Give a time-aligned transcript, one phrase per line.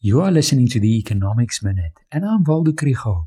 [0.00, 3.26] You are listening to the Economics Minute, and I'm Waldo Krugell.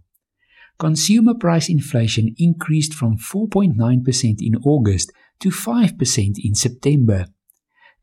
[0.79, 5.11] Consumer price inflation increased from 4.9% in August
[5.41, 7.25] to 5% in September.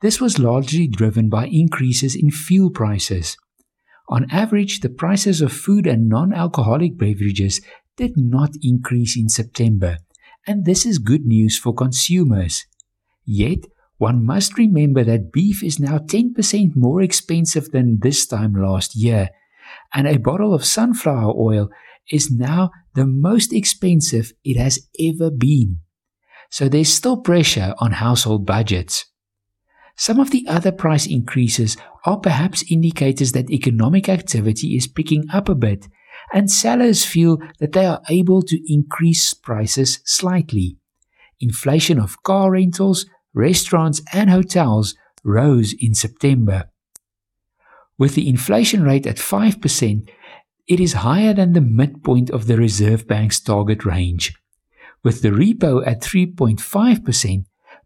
[0.02, 3.38] This was largely driven by increases in fuel prices.
[4.10, 7.62] On average, the prices of food and non alcoholic beverages
[7.96, 9.96] did not increase in September,
[10.46, 12.66] and this is good news for consumers.
[13.24, 13.60] Yet,
[13.98, 19.30] one must remember that beef is now 10% more expensive than this time last year,
[19.92, 21.68] and a bottle of sunflower oil
[22.10, 25.80] is now the most expensive it has ever been.
[26.50, 29.04] So there's still pressure on household budgets.
[29.96, 35.48] Some of the other price increases are perhaps indicators that economic activity is picking up
[35.48, 35.88] a bit,
[36.32, 40.76] and sellers feel that they are able to increase prices slightly.
[41.40, 46.70] Inflation of car rentals, restaurants and hotels rose in September.
[47.98, 50.08] With the inflation rate at 5%,
[50.66, 54.34] it is higher than the midpoint of the Reserve Bank's target range.
[55.02, 57.44] With the repo at 3.5%,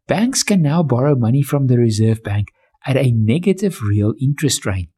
[0.08, 2.48] banks can now borrow money from the Reserve Bank
[2.84, 4.90] at a negative real interest rate.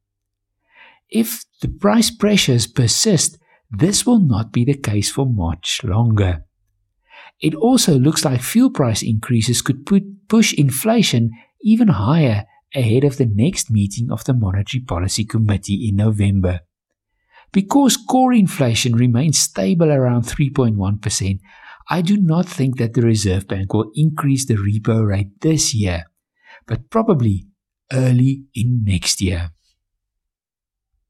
[1.09, 3.37] If the price pressures persist,
[3.69, 6.45] this will not be the case for much longer.
[7.39, 11.31] It also looks like fuel price increases could put, push inflation
[11.61, 16.61] even higher ahead of the next meeting of the Monetary Policy Committee in November.
[17.51, 21.39] Because core inflation remains stable around 3.1%,
[21.89, 26.05] I do not think that the Reserve Bank will increase the repo rate this year,
[26.65, 27.47] but probably
[27.93, 29.51] early in next year.